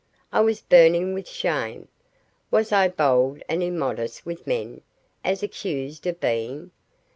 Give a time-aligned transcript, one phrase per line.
[0.31, 1.87] I was burning with shame.
[2.49, 4.81] Was I bold and immodest with men,
[5.23, 6.71] as accused of being?